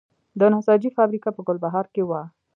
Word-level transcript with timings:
د 0.39 0.41
نساجي 0.53 0.89
فابریکه 0.97 1.29
په 1.33 1.41
ګلبهار 1.47 1.85
کې 1.93 2.03
وه 2.09 2.21